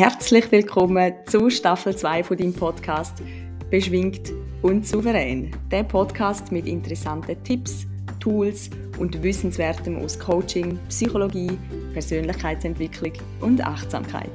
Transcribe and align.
Herzlich 0.00 0.50
willkommen 0.50 1.12
zu 1.26 1.50
Staffel 1.50 1.94
2 1.94 2.24
von 2.24 2.38
deinem 2.38 2.54
Podcast 2.54 3.22
Beschwingt 3.70 4.32
und 4.62 4.86
souverän. 4.86 5.50
Der 5.70 5.82
Podcast 5.82 6.50
mit 6.50 6.66
interessanten 6.66 7.36
Tipps, 7.44 7.84
Tools 8.18 8.70
und 8.98 9.22
Wissenswertem 9.22 10.02
aus 10.02 10.18
Coaching, 10.18 10.78
Psychologie, 10.88 11.50
Persönlichkeitsentwicklung 11.92 13.12
und 13.42 13.62
Achtsamkeit. 13.62 14.30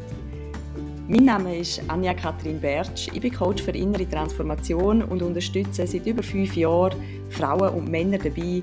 Mein 1.07 1.25
Name 1.25 1.57
ist 1.57 1.81
Anja 1.87 2.13
Kathrin 2.13 2.61
Bertsch. 2.61 3.07
Ich 3.11 3.21
bin 3.21 3.33
Coach 3.33 3.63
für 3.63 3.71
innere 3.71 4.07
Transformation 4.07 5.01
und 5.01 5.23
unterstütze 5.23 5.87
seit 5.87 6.05
über 6.05 6.21
fünf 6.21 6.55
Jahren 6.55 6.95
Frauen 7.31 7.73
und 7.73 7.89
Männer 7.89 8.19
dabei, 8.19 8.61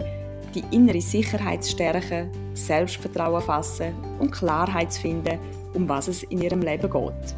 die 0.55 0.63
innere 0.71 1.01
Sicherheit 1.01 1.67
stärken, 1.67 2.31
Selbstvertrauen 2.55 3.43
fassen 3.43 3.93
und 4.21 4.31
Klarheit 4.31 4.93
zu 4.93 5.01
finden 5.01 5.41
um 5.75 5.89
was 5.89 6.09
es 6.09 6.25
in 6.25 6.43
ihrem 6.43 6.61
Leben 6.61 6.91
geht. 6.91 7.37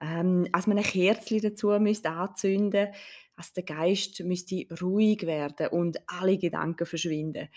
ähm, 0.00 0.46
als 0.52 0.66
man 0.66 0.78
ein 0.78 0.84
Kerzchen 0.84 1.40
dazu 1.40 1.68
müsste 1.80 2.10
anzünden, 2.10 2.88
dass 3.36 3.52
der 3.52 3.64
Geist 3.64 4.20
müsste 4.20 4.66
ruhig 4.80 5.26
werden 5.26 5.68
und 5.68 5.98
alle 6.06 6.38
Gedanken 6.38 6.86
verschwinden. 6.86 7.48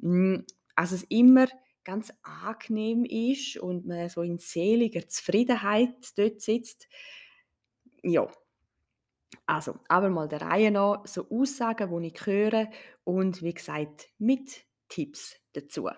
Hm, 0.00 0.44
also 0.74 0.94
es 0.94 1.02
immer 1.04 1.46
ganz 1.84 2.12
angenehm 2.22 3.04
ist 3.04 3.56
und 3.58 3.86
man 3.86 4.08
so 4.08 4.22
in 4.22 4.38
seliger 4.38 5.06
Zufriedenheit 5.06 6.16
dort 6.16 6.40
sitzt. 6.40 6.88
Ja, 8.02 8.28
also, 9.46 9.74
aber 9.88 10.10
mal 10.10 10.28
der 10.28 10.42
Reihe 10.42 10.70
nach, 10.70 11.06
so 11.06 11.28
Aussagen, 11.30 12.02
die 12.02 12.08
ich 12.08 12.26
höre 12.26 12.70
und 13.04 13.42
wie 13.42 13.54
gesagt, 13.54 14.08
mit 14.18 14.64
Tipps 14.88 15.36
dazu. 15.52 15.88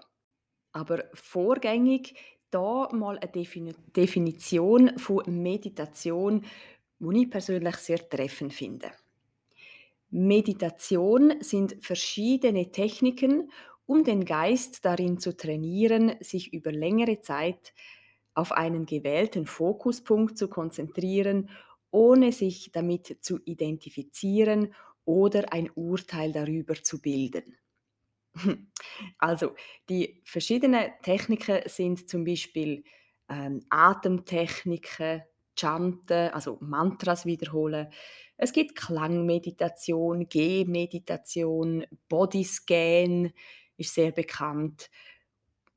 Aber 0.72 1.04
vorgängig 1.14 2.14
da 2.50 2.88
mal 2.92 3.18
eine 3.18 3.74
Definition 3.96 4.98
von 4.98 5.42
Meditation, 5.42 6.44
die 7.00 7.22
ich 7.22 7.30
persönlich 7.30 7.76
sehr 7.76 8.08
treffend 8.08 8.54
finde. 8.54 8.92
Meditation 10.10 11.34
sind 11.40 11.76
verschiedene 11.80 12.70
Techniken, 12.70 13.50
um 13.86 14.04
den 14.04 14.24
Geist 14.24 14.84
darin 14.84 15.18
zu 15.18 15.36
trainieren, 15.36 16.14
sich 16.20 16.52
über 16.52 16.72
längere 16.72 17.20
Zeit 17.20 17.74
auf 18.34 18.52
einen 18.52 18.86
gewählten 18.86 19.46
Fokuspunkt 19.46 20.36
zu 20.38 20.48
konzentrieren, 20.48 21.50
ohne 21.90 22.32
sich 22.32 22.72
damit 22.72 23.18
zu 23.20 23.38
identifizieren 23.44 24.74
oder 25.04 25.52
ein 25.52 25.70
Urteil 25.74 26.32
darüber 26.32 26.74
zu 26.74 27.00
bilden. 27.00 27.56
Also 29.18 29.54
die 29.88 30.22
verschiedenen 30.24 30.92
Techniken 31.02 31.62
sind 31.66 32.08
zum 32.08 32.24
Beispiel 32.24 32.84
ähm, 33.28 33.60
Atemtechniken, 33.70 35.22
Chanten, 35.58 36.30
also 36.30 36.58
Mantras 36.60 37.26
wiederholen. 37.26 37.88
Es 38.36 38.52
gibt 38.52 38.76
Klangmeditation, 38.76 40.28
Gehmeditation, 40.28 41.84
Bodyscan, 42.08 43.32
ist 43.76 43.94
sehr 43.94 44.12
bekannt. 44.12 44.90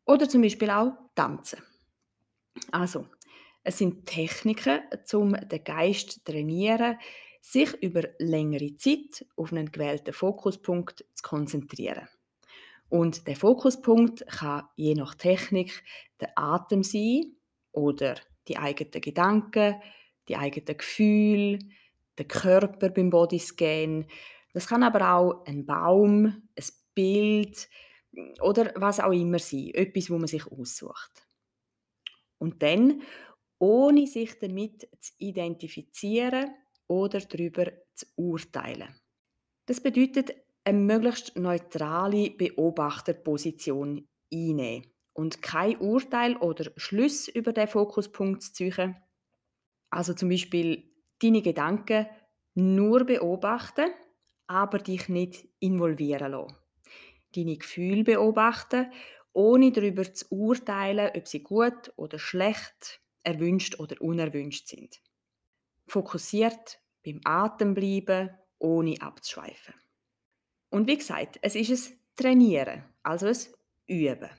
Oder 0.05 0.29
zum 0.29 0.41
Beispiel 0.41 0.69
auch 0.69 0.93
Tanzen. 1.15 1.61
Also, 2.71 3.07
es 3.63 3.77
sind 3.77 4.05
Techniken, 4.05 4.79
um 5.13 5.33
den 5.33 5.63
Geist 5.63 6.11
zu 6.11 6.23
trainieren, 6.23 6.97
sich 7.41 7.73
über 7.81 8.03
längere 8.19 8.75
Zeit 8.77 9.25
auf 9.35 9.51
einen 9.51 9.71
gewählten 9.71 10.13
Fokuspunkt 10.13 11.05
zu 11.13 11.23
konzentrieren. 11.23 12.07
Und 12.89 13.27
der 13.27 13.35
Fokuspunkt 13.35 14.25
kann 14.27 14.67
je 14.75 14.95
nach 14.95 15.15
Technik 15.15 15.83
der 16.21 16.37
Atem 16.37 16.83
sein 16.83 17.35
oder 17.71 18.15
die 18.47 18.57
eigenen 18.57 19.01
Gedanken, 19.01 19.75
die 20.29 20.37
eigenen 20.37 20.77
Gefühle, 20.77 21.59
der 22.17 22.25
Körper 22.25 22.89
beim 22.89 23.09
Bodyscan. 23.09 24.05
Das 24.53 24.67
kann 24.67 24.83
aber 24.83 25.13
auch 25.13 25.45
ein 25.45 25.65
Baum, 25.65 26.25
ein 26.25 26.65
Bild, 26.95 27.69
oder 28.41 28.73
was 28.75 28.99
auch 28.99 29.11
immer 29.11 29.39
sein, 29.39 29.71
etwas, 29.73 30.09
wo 30.09 30.17
man 30.17 30.27
sich 30.27 30.45
aussucht. 30.51 31.27
Und 32.39 32.61
dann, 32.61 33.01
ohne 33.59 34.05
sich 34.07 34.37
damit 34.39 34.87
zu 34.99 35.13
identifizieren 35.17 36.51
oder 36.87 37.19
darüber 37.19 37.71
zu 37.95 38.05
urteilen. 38.15 38.95
Das 39.65 39.81
bedeutet, 39.81 40.35
eine 40.63 40.77
möglichst 40.77 41.37
neutrale 41.37 42.29
Beobachterposition 42.31 44.07
einnehmen 44.31 44.91
und 45.13 45.41
kein 45.41 45.77
Urteil 45.77 46.37
oder 46.37 46.71
Schluss 46.75 47.27
über 47.27 47.53
den 47.53 47.67
Fokuspunkt 47.67 48.43
zu 48.43 48.53
ziehen. 48.53 48.95
Also 49.89 50.13
zum 50.13 50.29
Beispiel 50.29 50.91
deine 51.21 51.41
Gedanken 51.41 52.07
nur 52.55 53.05
beobachten, 53.05 53.91
aber 54.47 54.79
dich 54.79 55.09
nicht 55.09 55.47
involvieren 55.59 56.31
lassen 56.31 56.66
deine 57.35 57.57
Gefühle 57.57 58.03
beobachten, 58.03 58.91
ohne 59.33 59.71
darüber 59.71 60.11
zu 60.13 60.25
urteilen, 60.29 61.11
ob 61.15 61.27
sie 61.27 61.43
gut 61.43 61.93
oder 61.95 62.17
schlecht, 62.17 63.01
erwünscht 63.23 63.79
oder 63.79 64.01
unerwünscht 64.01 64.67
sind. 64.67 64.99
Fokussiert 65.87 66.79
beim 67.05 67.21
Atem 67.23 67.73
bleiben, 67.73 68.31
ohne 68.59 68.99
abzuschweifen. 68.99 69.75
Und 70.69 70.87
wie 70.87 70.97
gesagt, 70.97 71.39
es 71.41 71.55
ist 71.55 71.69
es 71.69 71.91
Trainieren, 72.15 72.83
also 73.03 73.27
es 73.27 73.53
Üben. 73.85 74.29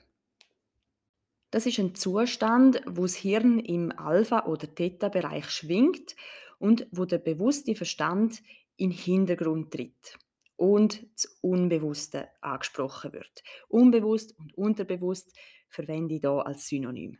Das 1.49 1.65
ist 1.65 1.79
ein 1.79 1.95
Zustand, 1.95 2.81
wo 2.85 3.03
das 3.03 3.15
Hirn 3.15 3.59
im 3.59 3.97
Alpha- 3.97 4.45
oder 4.45 4.73
Theta-Bereich 4.75 5.49
schwingt 5.49 6.15
und 6.59 6.87
wo 6.91 7.05
der 7.05 7.19
bewusste 7.19 7.73
Verstand 7.73 8.43
in 8.75 8.89
den 8.89 8.99
Hintergrund 8.99 9.71
tritt 9.71 10.19
und 10.59 11.07
das 11.13 11.25
Unbewusste 11.39 12.27
angesprochen 12.41 13.13
wird. 13.13 13.43
Unbewusst 13.69 14.37
und 14.37 14.53
unterbewusst 14.57 15.33
verwende 15.69 16.15
ich 16.15 16.21
hier 16.21 16.45
als 16.45 16.67
Synonym. 16.67 17.17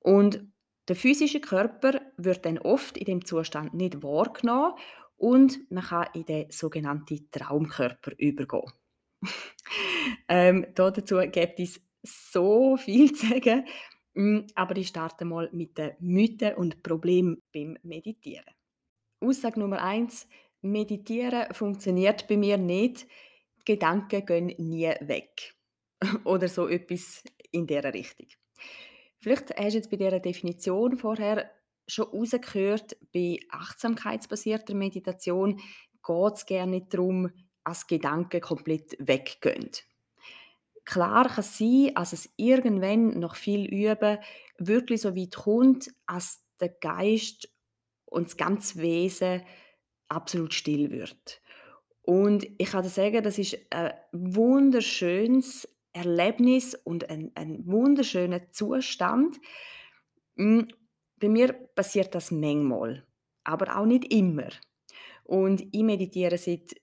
Und 0.00 0.46
der 0.88 0.94
physische 0.94 1.40
Körper 1.40 2.02
wird 2.18 2.44
dann 2.44 2.58
oft 2.58 2.98
in 2.98 3.06
dem 3.06 3.24
Zustand 3.24 3.72
nicht 3.72 4.02
wahrgenommen 4.02 4.74
und 5.16 5.70
man 5.70 5.82
kann 5.82 6.08
in 6.12 6.26
den 6.26 6.50
sogenannten 6.50 7.30
Traumkörper 7.30 8.12
übergehen. 8.18 8.70
ähm, 10.28 10.66
dazu 10.74 11.16
gibt 11.32 11.60
es 11.60 11.80
so 12.02 12.76
viel 12.76 13.14
zu 13.14 13.28
sagen, 13.28 13.64
mm, 14.12 14.40
aber 14.54 14.76
ich 14.76 14.88
starte 14.88 15.24
mal 15.24 15.48
mit 15.52 15.78
den 15.78 15.92
Mythen 16.00 16.54
und 16.56 16.82
Problemen 16.82 17.40
beim 17.50 17.78
Meditieren. 17.82 18.52
Aussage 19.20 19.58
Nummer 19.58 19.82
eins: 19.82 20.28
Meditieren 20.64 21.52
funktioniert 21.52 22.26
bei 22.26 22.36
mir 22.36 22.56
nicht. 22.56 23.06
Die 23.60 23.74
Gedanken 23.74 24.24
gehen 24.24 24.46
nie 24.58 24.88
weg. 25.00 25.54
Oder 26.24 26.48
so 26.48 26.68
etwas 26.68 27.22
in 27.50 27.66
dieser 27.66 27.92
Richtung. 27.92 28.28
Vielleicht 29.18 29.56
hast 29.56 29.72
du 29.72 29.76
jetzt 29.76 29.90
bei 29.90 29.96
dieser 29.96 30.20
Definition 30.20 30.96
vorher 30.96 31.50
schon 31.86 32.06
rausgehört, 32.06 32.96
bei 33.12 33.38
achtsamkeitsbasierter 33.50 34.74
Meditation 34.74 35.60
geht 36.02 36.34
es 36.34 36.46
gerne 36.46 36.72
nicht 36.72 36.94
darum, 36.94 37.30
dass 37.64 37.86
Gedanken 37.86 38.40
komplett 38.40 38.96
weggehen. 38.98 39.70
Klar 40.84 41.28
kann 41.28 41.40
es 41.40 41.58
sein, 41.58 41.92
dass 41.94 42.12
es 42.12 42.32
irgendwann 42.36 43.18
noch 43.18 43.36
viel 43.36 43.66
Üben 43.66 44.18
wirklich 44.58 45.00
so 45.00 45.16
weit 45.16 45.36
kommt, 45.36 45.90
dass 46.06 46.42
der 46.60 46.68
Geist 46.68 47.48
und 48.04 48.28
das 48.28 48.36
ganze 48.36 48.80
Wesen 48.80 49.42
absolut 50.08 50.54
still 50.54 50.90
wird. 50.90 51.40
Und 52.02 52.46
ich 52.58 52.70
kann 52.70 52.84
sagen, 52.84 53.22
das 53.22 53.38
ist 53.38 53.58
ein 53.70 53.92
wunderschönes 54.12 55.68
Erlebnis 55.92 56.74
und 56.74 57.08
ein, 57.08 57.30
ein 57.34 57.66
wunderschöner 57.66 58.50
Zustand. 58.50 59.36
Hm, 60.36 60.68
bei 61.16 61.28
mir 61.28 61.52
passiert 61.52 62.14
das 62.14 62.30
manchmal, 62.30 63.06
aber 63.44 63.78
auch 63.78 63.86
nicht 63.86 64.12
immer. 64.12 64.48
Und 65.22 65.66
ich 65.72 65.82
meditiere 65.82 66.36
seit 66.36 66.74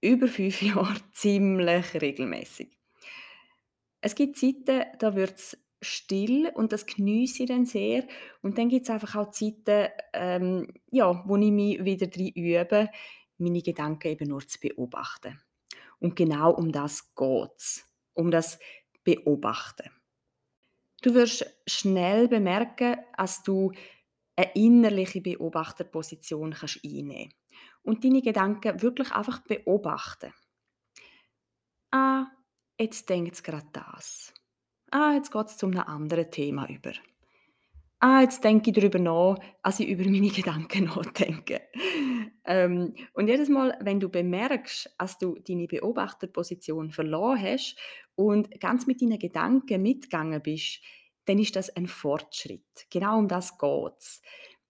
über 0.00 0.28
fünf 0.28 0.62
Jahren 0.62 1.02
ziemlich 1.12 2.00
regelmäßig. 2.00 2.78
Es 4.00 4.14
gibt 4.14 4.38
Zeiten, 4.38 4.84
da 4.98 5.14
wird 5.14 5.36
es 5.36 5.65
still 5.82 6.50
und 6.54 6.72
das 6.72 6.86
genieße 6.86 7.44
ich 7.44 7.48
dann 7.48 7.66
sehr. 7.66 8.06
Und 8.42 8.58
dann 8.58 8.68
gibt 8.68 8.88
es 8.88 8.90
einfach 8.90 9.16
auch 9.16 9.30
Zeiten, 9.30 9.88
ähm, 10.12 10.68
ja, 10.90 11.22
wo 11.26 11.36
ich 11.36 11.50
mich 11.50 11.84
wieder 11.84 12.06
drin 12.06 12.32
übe, 12.34 12.90
meine 13.38 13.62
Gedanken 13.62 14.08
eben 14.08 14.28
nur 14.28 14.46
zu 14.46 14.58
beobachten. 14.60 15.40
Und 15.98 16.16
genau 16.16 16.52
um 16.52 16.72
das 16.72 17.14
geht 17.14 17.50
es, 17.56 17.84
um 18.14 18.30
das 18.30 18.58
Beobachten. 19.04 19.90
Du 21.02 21.14
wirst 21.14 21.46
schnell 21.66 22.28
bemerken, 22.28 22.96
dass 23.16 23.42
du 23.42 23.72
eine 24.34 24.52
innerliche 24.54 25.20
Beobachterposition 25.20 26.52
kannst 26.52 26.80
einnehmen 26.84 27.32
und 27.82 28.04
deine 28.04 28.22
Gedanken 28.22 28.82
wirklich 28.82 29.12
einfach 29.12 29.40
beobachten. 29.40 30.32
Ah, 31.90 32.26
jetzt 32.78 33.08
denkt 33.08 33.34
es 33.34 33.42
gerade 33.42 33.68
das. 33.72 34.34
Ah, 34.98 35.12
jetzt 35.12 35.30
geht 35.30 35.46
es 35.48 35.58
zu 35.58 35.66
einem 35.66 35.80
anderen 35.80 36.30
Thema 36.30 36.66
über. 36.70 36.92
Ah, 37.98 38.22
jetzt 38.22 38.42
denke 38.42 38.70
ich 38.70 38.76
darüber 38.76 38.98
nach, 38.98 39.36
als 39.60 39.78
ich 39.80 39.88
über 39.88 40.04
meine 40.04 40.30
Gedanken 40.40 40.84
nachdenke. 40.84 41.60
ähm, 42.46 42.94
und 43.12 43.28
jedes 43.28 43.50
Mal, 43.50 43.76
wenn 43.82 44.00
du 44.00 44.08
bemerkst, 44.08 44.94
dass 44.98 45.18
du 45.18 45.34
deine 45.46 45.66
Beobachterposition 45.66 46.92
verloren 46.92 47.42
hast 47.42 47.76
und 48.14 48.58
ganz 48.58 48.86
mit 48.86 49.02
deinen 49.02 49.18
Gedanken 49.18 49.82
mitgegangen 49.82 50.40
bist, 50.40 50.80
dann 51.26 51.40
ist 51.40 51.56
das 51.56 51.68
ein 51.76 51.88
Fortschritt. 51.88 52.86
Genau 52.88 53.18
um 53.18 53.28
das 53.28 53.58
geht 53.58 53.98
es. 53.98 54.22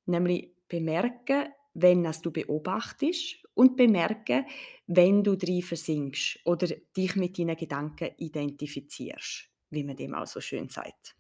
Nämlich 0.07 0.51
bemerken, 0.67 1.51
wenn 1.73 2.03
das 2.03 2.21
du 2.21 2.33
beobachtest 2.33 3.45
und 3.55 3.77
bemerken, 3.77 4.45
wenn 4.89 5.23
du 5.23 5.37
drin 5.37 5.63
versinkst 5.63 6.41
oder 6.45 6.67
dich 6.97 7.15
mit 7.15 7.39
deinen 7.39 7.57
Gedanken 7.57 8.11
identifizierst, 8.17 9.53
wie 9.71 9.85
man 9.85 9.97
dem 9.97 10.15
auch 10.15 10.27
so 10.27 10.41
schön 10.41 10.69
sagt. 10.69 11.17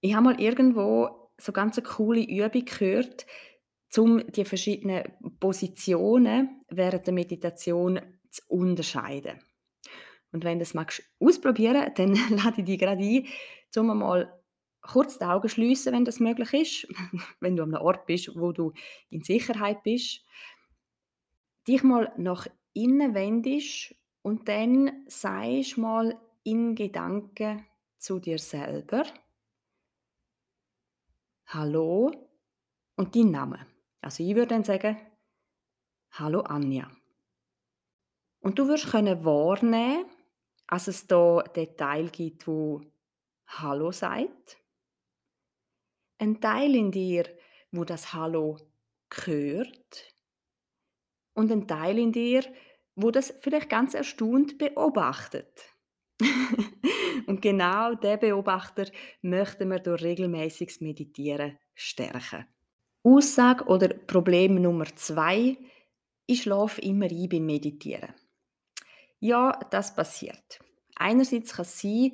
Ich 0.00 0.14
habe 0.14 0.24
mal 0.24 0.40
irgendwo 0.40 1.30
so 1.38 1.52
ganz 1.52 1.78
eine 1.78 1.86
coole 1.86 2.22
Übung 2.22 2.64
gehört, 2.64 3.26
um 3.96 4.24
die 4.30 4.44
verschiedenen 4.44 5.04
Positionen 5.40 6.60
während 6.68 7.06
der 7.06 7.14
Meditation 7.14 8.00
zu 8.30 8.42
unterscheiden. 8.48 9.40
Und 10.32 10.44
wenn 10.44 10.58
du 10.58 10.64
das 10.64 10.74
magst 10.74 11.02
ausprobieren, 11.18 11.90
dann 11.96 12.14
lade 12.30 12.60
ich 12.60 12.64
dich 12.64 12.78
gerade 12.78 13.02
ein, 13.02 13.26
um 13.76 13.98
mal 13.98 14.32
kurz 14.80 15.18
die 15.18 15.24
Augen 15.24 15.48
schließen, 15.48 15.92
wenn 15.92 16.04
das 16.04 16.20
möglich 16.20 16.52
ist, 16.54 16.88
wenn 17.40 17.56
du 17.56 17.62
an 17.62 17.74
einem 17.74 17.84
Ort 17.84 18.06
bist, 18.06 18.30
wo 18.34 18.52
du 18.52 18.72
in 19.10 19.22
Sicherheit 19.22 19.82
bist, 19.82 20.24
dich 21.66 21.82
mal 21.82 22.12
nach 22.16 22.46
innen 22.72 23.14
wendest 23.14 23.94
und 24.22 24.48
dann 24.48 25.04
sagst 25.06 25.76
mal 25.78 26.18
in 26.44 26.74
Gedanken 26.74 27.66
zu 27.98 28.18
dir 28.18 28.38
selber, 28.38 29.04
Hallo 31.46 32.12
und 32.96 33.16
dein 33.16 33.30
Name. 33.30 33.66
Also 34.02 34.22
ich 34.22 34.34
würde 34.34 34.48
dann 34.48 34.64
sagen, 34.64 34.98
Hallo 36.10 36.40
Anja. 36.40 36.90
Und 38.40 38.58
du 38.58 38.68
wirst 38.68 38.90
können 38.90 39.24
wahrnehmen, 39.24 40.04
dass 40.66 40.88
es 40.88 41.06
da 41.06 41.42
den 41.42 41.76
Teil 41.76 42.10
gibt, 42.10 42.46
wo 42.46 42.82
Hallo 43.46 43.92
sagt. 43.92 44.58
Ein 46.18 46.40
Teil 46.40 46.74
in 46.74 46.90
dir, 46.90 47.24
wo 47.72 47.84
das 47.84 48.12
Hallo 48.12 48.58
hört. 49.10 50.14
Und 51.32 51.50
ein 51.50 51.66
Teil 51.66 51.98
in 51.98 52.12
dir, 52.12 52.44
wo 52.94 53.10
das 53.10 53.32
vielleicht 53.40 53.70
ganz 53.70 53.94
erstaunt 53.94 54.58
beobachtet. 54.58 55.77
Und 57.26 57.42
genau 57.42 57.94
der 57.94 58.16
Beobachter 58.16 58.86
möchten 59.22 59.70
wir 59.70 59.80
durch 59.80 60.02
regelmäßiges 60.02 60.80
Meditieren 60.80 61.58
stärken. 61.74 62.46
Aussage 63.02 63.64
oder 63.64 63.88
Problem 63.88 64.60
Nummer 64.60 64.86
zwei, 64.96 65.56
ich 66.26 66.42
schlafe 66.42 66.80
immer 66.80 67.06
ein 67.06 67.28
beim 67.28 67.46
Meditieren. 67.46 68.14
Ja, 69.20 69.58
das 69.70 69.94
passiert. 69.94 70.60
Einerseits 70.96 71.54
kann 71.54 71.64
es 71.64 71.80
sein, 71.80 72.12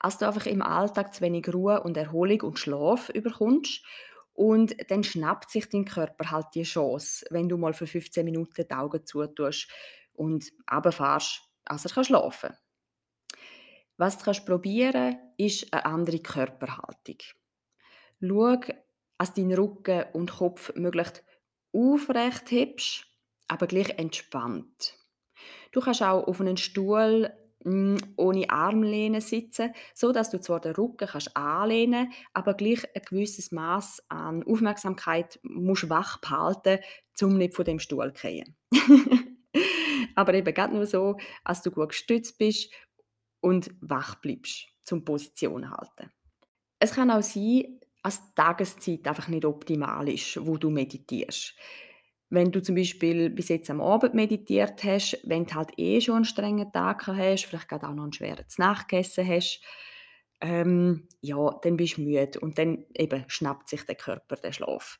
dass 0.00 0.18
du 0.18 0.26
einfach 0.26 0.46
im 0.46 0.62
Alltag 0.62 1.14
zu 1.14 1.22
wenig 1.22 1.52
Ruhe 1.52 1.82
und 1.82 1.96
Erholung 1.96 2.42
und 2.42 2.58
Schlaf 2.58 3.08
überkommst 3.08 3.84
und 4.34 4.76
dann 4.90 5.02
schnappt 5.02 5.50
sich 5.50 5.68
dein 5.68 5.84
Körper 5.84 6.30
halt 6.30 6.46
die 6.54 6.62
Chance, 6.62 7.26
wenn 7.30 7.48
du 7.48 7.56
mal 7.56 7.72
für 7.72 7.86
15 7.86 8.24
Minuten 8.24 8.64
die 8.68 8.74
Augen 8.74 9.04
zutust 9.04 9.68
und 10.12 10.52
runterfährst, 10.70 11.40
als 11.64 11.84
er 11.86 12.04
schlafen 12.04 12.50
kann. 12.50 12.58
Was 13.96 14.18
du 14.18 14.32
probieren 14.44 14.92
kannst, 14.92 15.20
ist 15.38 15.72
eine 15.72 15.86
andere 15.86 16.18
Körperhaltung. 16.18 17.18
Schau, 18.20 18.60
dass 19.18 19.34
dein 19.34 19.52
Rücken 19.52 20.04
und 20.12 20.32
Kopf 20.32 20.74
möglichst 20.74 21.24
aufrecht 21.72 22.50
hebst, 22.50 23.06
aber 23.48 23.66
gleich 23.66 23.98
entspannt. 23.98 24.94
Du 25.72 25.80
kannst 25.80 26.02
auch 26.02 26.26
auf 26.26 26.40
einem 26.40 26.56
Stuhl 26.56 27.30
hm, 27.64 27.96
ohne 28.16 28.48
Armlehne 28.50 29.20
sitzen, 29.20 29.72
so 29.94 30.12
dass 30.12 30.30
du 30.30 30.40
zwar 30.40 30.60
den 30.60 30.74
Rücken 30.74 31.08
kannst 31.08 31.36
anlehnen, 31.36 32.12
aber 32.32 32.54
gleich 32.54 32.84
ein 32.94 33.02
gewisses 33.08 33.50
Maß 33.52 34.04
an 34.08 34.42
Aufmerksamkeit 34.44 35.40
musst 35.42 35.88
wach 35.88 36.18
behalten, 36.20 36.78
um 37.22 37.36
nicht 37.38 37.54
von 37.54 37.64
dem 37.64 37.78
Stuhl 37.78 38.12
zu 38.12 38.20
fallen. 38.20 38.56
aber 40.14 40.34
eben 40.34 40.54
gerade 40.54 40.74
nur 40.74 40.86
so, 40.86 41.16
dass 41.44 41.62
du 41.62 41.70
gut 41.70 41.90
gestützt 41.90 42.38
bist 42.38 42.72
und 43.40 43.70
wach 43.80 44.16
bleibst, 44.16 44.68
zum 44.82 45.04
Position 45.04 45.70
halten. 45.70 46.10
Es 46.78 46.94
kann 46.94 47.10
auch 47.10 47.22
sein, 47.22 47.80
dass 48.02 48.24
die 48.24 48.34
Tageszeit 48.34 49.08
einfach 49.08 49.28
nicht 49.28 49.44
optimal 49.44 50.08
ist, 50.08 50.38
wo 50.46 50.56
du 50.56 50.70
meditierst. 50.70 51.54
Wenn 52.28 52.50
du 52.50 52.60
zum 52.60 52.74
Beispiel 52.74 53.30
bis 53.30 53.48
jetzt 53.48 53.70
am 53.70 53.80
Abend 53.80 54.14
meditiert 54.14 54.82
hast, 54.84 55.18
wenn 55.24 55.46
du 55.46 55.54
halt 55.54 55.70
eh 55.76 56.00
schon 56.00 56.16
einen 56.16 56.24
strengen 56.24 56.72
Tag 56.72 57.06
hast, 57.06 57.44
vielleicht 57.44 57.68
gerade 57.68 57.88
auch 57.88 57.94
noch 57.94 58.02
einen 58.02 58.12
schweren 58.12 58.44
Nacht 58.58 58.88
gegessen 58.88 59.26
hast, 59.28 59.62
ähm, 60.40 61.08
ja, 61.20 61.50
dann 61.62 61.76
bist 61.76 61.96
du 61.96 62.02
müde 62.02 62.38
und 62.40 62.58
dann 62.58 62.84
eben 62.94 63.24
schnappt 63.28 63.68
sich 63.68 63.84
der 63.84 63.94
Körper 63.94 64.36
den 64.36 64.52
Schlaf. 64.52 64.98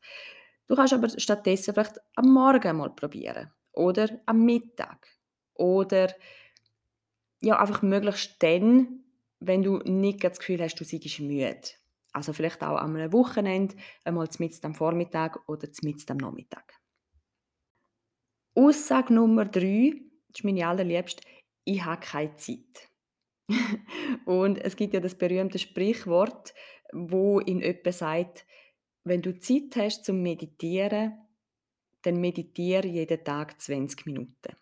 Du 0.67 0.75
kannst 0.75 0.95
aber 0.95 1.09
stattdessen 1.09 1.75
vielleicht 1.75 1.99
am 2.15 2.33
Morgen 2.33 2.77
mal 2.77 2.91
probieren 2.91 3.53
oder 3.73 4.09
am 4.27 4.45
Mittag 4.45 5.07
oder 5.55 6.09
ja, 7.41 7.59
einfach 7.59 7.83
möglichst 7.83 8.43
dann, 8.43 9.05
wenn 9.41 9.63
du 9.63 9.79
nicht 9.79 10.25
das 10.25 10.39
Gefühl 10.39 10.63
hast, 10.63 10.77
du 10.77 10.85
seist 10.85 11.21
müde. 11.21 11.61
Also 12.13 12.33
vielleicht 12.33 12.63
auch 12.63 12.79
am 12.79 12.95
Wochenende, 13.13 13.77
einmal 14.05 14.29
mitten 14.39 14.67
am 14.67 14.75
Vormittag 14.75 15.47
oder 15.49 15.69
mitten 15.83 16.13
am 16.13 16.17
Nachmittag. 16.17 16.73
Aussage 18.55 19.13
Nummer 19.13 19.45
drei, 19.45 19.93
das 20.29 20.41
ist 20.41 20.45
meine 20.45 20.67
allerliebste, 20.67 21.23
ich 21.65 21.85
habe 21.85 22.01
keine 22.01 22.37
Zeit. 22.37 22.89
und 24.25 24.59
es 24.59 24.77
gibt 24.77 24.95
ja 24.95 25.01
das 25.01 25.15
berühmte 25.15 25.59
Sprichwort, 25.59 26.55
wo 26.93 27.39
in 27.39 27.61
etwa 27.61 27.93
sagt, 27.93 28.47
wenn 29.05 29.21
du 29.21 29.39
Zeit 29.39 29.77
hast 29.77 30.05
zum 30.05 30.23
Meditieren, 30.23 31.19
dann 32.03 32.21
meditiere 32.21 32.87
jeden 32.87 33.23
Tag 33.25 33.61
20 33.61 34.07
Minuten. 34.07 34.57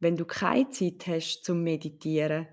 Wenn 0.00 0.16
du 0.16 0.24
keine 0.24 0.70
Zeit 0.70 1.06
hast 1.06 1.44
zum 1.44 1.62
Meditieren, 1.62 2.46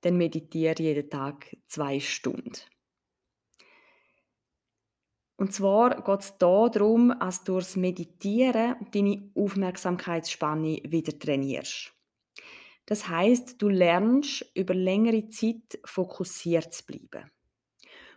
dann 0.00 0.16
meditiere 0.16 0.82
jeden 0.82 1.10
Tag 1.10 1.56
zwei 1.66 2.00
Stunden. 2.00 2.52
Und 5.36 5.54
zwar 5.54 6.02
geht 6.02 6.20
es 6.20 6.36
darum, 6.38 7.14
dass 7.18 7.44
du 7.44 7.52
durchs 7.52 7.76
Meditieren 7.76 8.76
deine 8.92 9.30
Aufmerksamkeitsspanne 9.34 10.80
wieder 10.84 11.18
trainierst. 11.18 11.92
Das 12.84 13.08
heißt, 13.08 13.60
du 13.62 13.68
lernst 13.68 14.44
über 14.54 14.74
längere 14.74 15.28
Zeit 15.28 15.78
fokussiert 15.84 16.74
zu 16.74 16.84
bleiben. 16.84 17.30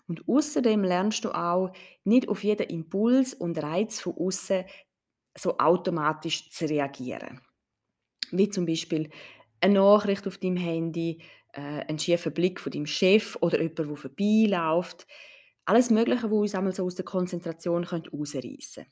Und 0.07 0.27
außerdem 0.27 0.83
lernst 0.83 1.23
du 1.23 1.31
auch 1.31 1.71
nicht 2.03 2.27
auf 2.27 2.43
jeden 2.43 2.67
Impuls 2.69 3.33
und 3.33 3.57
Reiz 3.57 4.01
von 4.01 4.17
außen 4.17 4.65
so 5.37 5.57
automatisch 5.59 6.49
zu 6.49 6.65
reagieren. 6.65 7.39
Wie 8.35 8.49
zum 8.49 8.65
Beispiel 8.65 9.09
eine 9.61 9.75
Nachricht 9.75 10.25
auf 10.27 10.39
deinem 10.39 10.57
Handy, 10.57 11.21
äh, 11.53 11.85
ein 11.87 11.99
schiefer 11.99 12.31
Blick 12.31 12.59
von 12.59 12.71
deinem 12.71 12.87
Chef 12.87 13.37
oder 13.41 13.61
jemand, 13.61 13.79
der 13.79 13.95
vorbeiläuft. 13.95 15.05
Alles 15.65 15.91
Mögliche, 15.91 16.31
wo 16.31 16.41
uns 16.41 16.55
einmal 16.55 16.73
so 16.73 16.83
aus 16.83 16.95
der 16.95 17.05
Konzentration 17.05 17.83
rausreißen 17.83 18.83
könnte. 18.83 18.85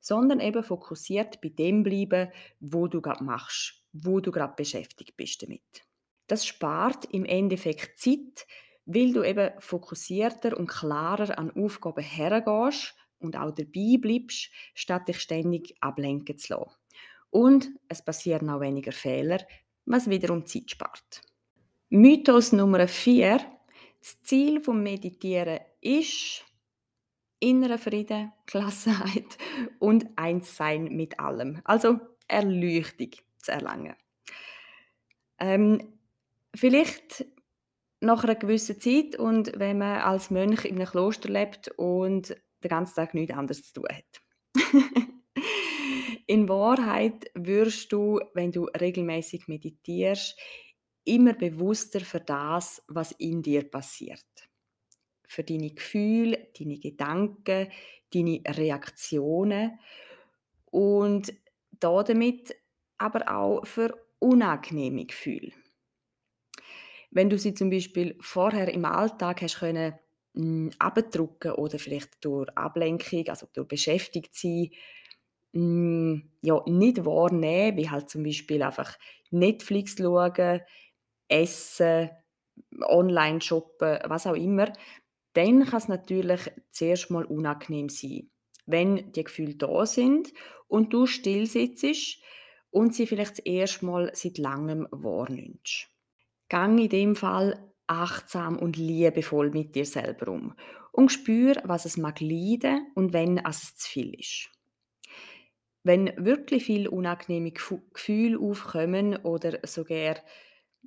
Sondern 0.00 0.38
eben 0.38 0.62
fokussiert 0.62 1.40
bei 1.40 1.48
dem 1.48 1.82
bleiben, 1.82 2.30
wo 2.60 2.86
du 2.86 3.00
gerade 3.00 3.24
machst, 3.24 3.82
wo 3.92 4.20
du 4.20 4.30
gerade 4.30 4.54
beschäftigt 4.56 5.16
bist 5.16 5.42
damit. 5.42 5.84
Das 6.28 6.46
spart 6.46 7.06
im 7.06 7.24
Endeffekt 7.24 7.98
Zeit, 7.98 8.46
weil 8.84 9.12
du 9.12 9.24
eben 9.24 9.50
fokussierter 9.58 10.56
und 10.56 10.68
klarer 10.68 11.38
an 11.38 11.50
Aufgaben 11.50 12.04
hergehst 12.04 12.94
und 13.18 13.36
auch 13.36 13.50
dabei 13.50 13.96
bleibst, 14.00 14.50
statt 14.74 15.08
dich 15.08 15.18
ständig 15.18 15.74
ablenken 15.80 16.38
zu 16.38 16.54
lassen. 16.54 16.70
Und 17.36 17.68
es 17.88 18.00
passieren 18.00 18.48
auch 18.48 18.60
weniger 18.60 18.92
Fehler, 18.92 19.46
was 19.84 20.08
wiederum 20.08 20.46
Zeit 20.46 20.70
spart. 20.70 21.20
Mythos 21.90 22.52
Nummer 22.52 22.88
4. 22.88 23.38
Das 24.00 24.22
Ziel 24.22 24.58
vom 24.58 24.82
Meditieren 24.82 25.60
ist 25.82 26.46
innerer 27.38 27.76
Frieden, 27.76 28.32
Gelassenheit 28.46 29.36
und 29.80 30.06
Einssein 30.16 30.84
mit 30.84 31.20
allem. 31.20 31.60
Also 31.64 32.00
Erleuchtung 32.26 33.10
zu 33.36 33.52
erlangen. 33.52 33.96
Ähm, 35.38 35.92
vielleicht 36.54 37.26
nach 38.00 38.24
einer 38.24 38.36
gewissen 38.36 38.80
Zeit 38.80 39.14
und 39.14 39.52
wenn 39.58 39.76
man 39.76 40.00
als 40.00 40.30
Mönch 40.30 40.64
in 40.64 40.76
einem 40.76 40.88
Kloster 40.88 41.28
lebt 41.28 41.68
und 41.76 42.30
den 42.30 42.68
ganzen 42.70 42.94
Tag 42.94 43.12
nichts 43.12 43.36
anderes 43.36 43.62
zu 43.62 43.82
tun 43.82 43.88
hat. 43.90 44.22
in 46.26 46.48
Wahrheit 46.48 47.30
wirst 47.34 47.92
du, 47.92 48.20
wenn 48.34 48.52
du 48.52 48.64
regelmäßig 48.64 49.48
meditierst, 49.48 50.38
immer 51.04 51.34
bewusster 51.34 52.00
für 52.00 52.20
das, 52.20 52.82
was 52.88 53.12
in 53.12 53.42
dir 53.42 53.62
passiert. 53.70 54.24
Für 55.28 55.44
deine 55.44 55.70
Gefühle, 55.70 56.48
deine 56.58 56.78
Gedanken, 56.78 57.70
deine 58.12 58.40
Reaktionen 58.46 59.78
und 60.66 61.32
damit 61.70 62.54
aber 62.98 63.30
auch 63.30 63.66
für 63.66 64.06
unangenehme 64.18 65.06
Gefühle. 65.06 65.52
Wenn 67.10 67.30
du 67.30 67.38
sie 67.38 67.54
zum 67.54 67.70
Beispiel 67.70 68.16
vorher 68.20 68.72
im 68.72 68.84
Alltag 68.84 69.42
hast 69.42 69.60
können 69.60 69.94
hm, 70.34 70.70
abdrucken 70.78 71.52
oder 71.52 71.78
vielleicht 71.78 72.24
durch 72.24 72.48
Ablenkung, 72.56 73.28
also 73.28 73.46
durch 73.52 73.68
beschäftigt 73.68 74.34
sein, 74.34 74.70
hm, 75.56 76.30
ja, 76.42 76.62
nicht 76.66 77.04
wahrnehmen, 77.04 77.76
wie 77.76 77.90
halt 77.90 78.10
zum 78.10 78.22
Beispiel 78.24 78.62
einfach 78.62 78.96
Netflix 79.30 79.96
schauen, 79.98 80.60
essen, 81.28 82.10
online 82.82 83.40
shoppen, 83.40 83.98
was 84.06 84.26
auch 84.26 84.34
immer, 84.34 84.72
dann 85.34 85.64
kann 85.64 85.78
es 85.78 85.88
natürlich 85.88 86.40
zuerst 86.70 87.10
mal 87.10 87.24
unangenehm 87.24 87.88
sein, 87.88 88.30
wenn 88.66 89.12
die 89.12 89.24
Gefühle 89.24 89.56
da 89.56 89.86
sind 89.86 90.32
und 90.68 90.92
du 90.92 91.06
still 91.06 91.46
sitzt 91.46 92.18
und 92.70 92.94
sie 92.94 93.06
vielleicht 93.06 93.46
das 93.46 93.82
Mal 93.82 94.10
seit 94.14 94.38
langem 94.38 94.88
wahrnimmst. 94.90 95.88
Gang 96.48 96.78
in 96.80 96.88
dem 96.88 97.16
Fall 97.16 97.72
achtsam 97.86 98.58
und 98.58 98.76
liebevoll 98.76 99.50
mit 99.50 99.74
dir 99.74 99.86
selber 99.86 100.32
um 100.32 100.54
und 100.92 101.10
spür, 101.12 101.56
was 101.64 101.84
es 101.84 101.96
mag 101.96 102.20
leiden 102.20 102.90
und 102.94 103.12
wenn 103.12 103.38
es 103.38 103.76
zu 103.76 103.88
viel 103.90 104.14
ist. 104.18 104.50
Wenn 105.86 106.12
wirklich 106.16 106.64
viele 106.64 106.90
unangenehme 106.90 107.52
Gefühle 107.52 108.40
aufkommen 108.40 109.18
oder 109.18 109.60
sogar 109.62 110.16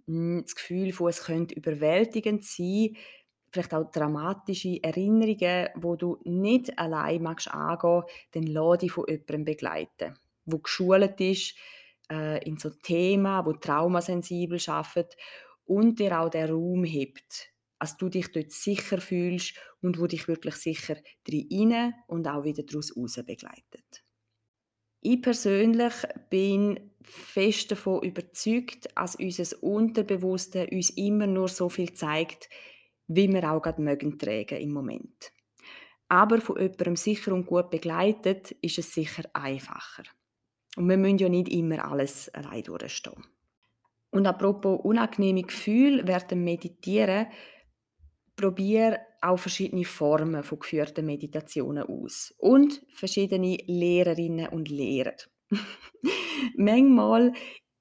hm, 0.07 0.41
das 0.43 0.55
Gefühl 0.55 0.91
von, 0.91 1.07
es 1.07 1.23
könnte 1.23 1.55
überwältigend 1.55 2.43
sein, 2.43 2.97
vielleicht 3.49 3.73
auch 3.73 3.89
dramatische 3.89 4.83
Erinnerungen, 4.83 5.69
wo 5.75 5.95
du 5.95 6.17
nicht 6.25 6.77
allein 6.77 7.23
magst 7.23 7.49
angehen, 7.49 8.03
dann 8.31 8.43
lass 8.43 8.79
dich 8.79 8.91
von 8.91 9.05
jemandem 9.07 9.45
begleiten, 9.45 10.17
wo 10.43 10.57
geschult 10.57 11.21
ist 11.21 11.55
äh, 12.11 12.45
in 12.45 12.57
so 12.57 12.69
Themen, 12.69 13.45
wo 13.45 13.53
traumasensibel 13.53 14.59
arbeitet 14.67 15.15
und 15.63 15.99
dir 15.99 16.19
auch 16.19 16.29
den 16.29 16.51
Raum 16.51 16.83
hebt, 16.83 17.53
dass 17.79 17.95
du 17.95 18.09
dich 18.09 18.33
dort 18.33 18.51
sicher 18.51 18.99
fühlst 18.99 19.55
und 19.81 19.97
wo 19.97 20.07
dich 20.07 20.27
wirklich 20.27 20.55
sicher 20.55 20.97
drin 21.23 21.93
und 22.07 22.27
auch 22.27 22.43
wieder 22.43 22.63
daraus 22.63 22.97
raus 22.97 23.17
begleitet. 23.25 24.03
Ich 25.01 25.21
persönlich 25.21 25.93
bin 26.29 26.79
fest 27.03 27.71
davon 27.71 28.03
überzeugt, 28.03 28.89
dass 28.95 29.15
unser 29.15 29.63
Unterbewusste 29.63 30.67
uns 30.71 30.89
immer 30.91 31.25
nur 31.25 31.47
so 31.47 31.69
viel 31.69 31.93
zeigt, 31.93 32.49
wie 33.07 33.27
wir 33.27 33.51
auch 33.51 33.61
gerade 33.61 33.81
mögen 33.81 34.19
tragen 34.19 34.59
im 34.59 34.71
Moment. 34.71 35.31
Aber 36.09 36.41
von 36.41 36.59
jemandem 36.59 36.95
sicher 36.95 37.33
und 37.33 37.45
gut 37.45 37.69
begleitet 37.69 38.51
ist 38.61 38.77
es 38.77 38.93
sicher 38.93 39.23
einfacher. 39.33 40.03
Und 40.75 40.89
wir 40.89 40.97
müssen 40.97 41.17
ja 41.17 41.29
nicht 41.29 41.49
immer 41.49 41.85
alles 41.85 42.29
allein 42.29 42.63
durchstehen. 42.63 43.25
Und 44.11 44.25
apropos 44.25 44.79
unangenehme 44.83 45.43
Gefühle 45.43 46.07
während 46.07 46.31
dem 46.31 46.43
Meditieren, 46.43 47.27
probiere 48.39 48.99
auch 49.21 49.37
verschiedene 49.37 49.83
Formen 49.83 50.43
von 50.43 50.59
geführten 50.59 51.05
Meditationen 51.05 51.83
aus 51.83 52.33
und 52.37 52.81
verschiedene 52.93 53.57
Lehrerinnen 53.65 54.47
und 54.47 54.69
Lehrer. 54.69 55.15
Manchmal 56.55 57.33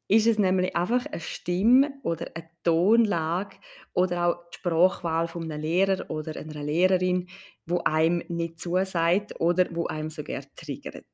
ist 0.09 0.27
es 0.27 0.39
nämlich 0.39 0.75
einfach 0.75 1.07
eine 1.07 1.21
Stimme 1.21 1.93
oder 2.03 2.27
eine 2.35 2.49
Tonlage 2.65 3.57
oder 3.93 4.27
auch 4.27 4.51
die 4.51 4.57
Sprachwahl 4.57 5.29
von 5.29 5.45
einem 5.45 5.61
Lehrer 5.61 6.11
oder 6.11 6.35
einer 6.37 6.63
Lehrerin, 6.65 7.29
wo 7.67 7.79
einem 7.85 8.25
nicht 8.29 8.59
zusagt 8.59 9.39
oder 9.41 9.67
wo 9.71 9.87
einem 9.87 10.11
sogar 10.11 10.43
triggert. 10.57 11.07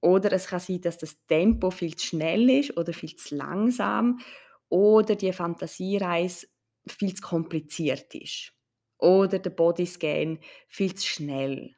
Oder 0.00 0.32
es 0.32 0.48
kann 0.48 0.60
sein, 0.60 0.80
dass 0.80 0.98
das 0.98 1.24
Tempo 1.26 1.70
viel 1.70 1.94
zu 1.94 2.06
schnell 2.06 2.50
ist 2.50 2.76
oder 2.76 2.92
viel 2.92 3.14
zu 3.14 3.36
langsam 3.36 4.18
oder 4.68 5.14
die 5.14 5.32
Fantasiereise 5.32 6.48
viel 6.86 7.14
zu 7.14 7.22
kompliziert 7.22 8.14
ist. 8.14 8.52
Oder 8.98 9.38
der 9.38 9.50
Bodyscan 9.50 10.38
viel 10.68 10.94
zu 10.94 11.06
schnell. 11.06 11.74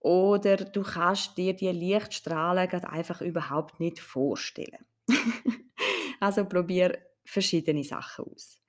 Oder 0.00 0.56
du 0.56 0.82
kannst 0.82 1.36
dir 1.36 1.54
die 1.54 1.70
Lichtstrahlen 1.70 2.70
einfach 2.70 3.20
überhaupt 3.20 3.80
nicht 3.80 3.98
vorstellen. 3.98 4.84
also 6.20 6.44
probier 6.44 6.98
verschiedene 7.24 7.84
Sachen 7.84 8.26
aus. 8.26 8.60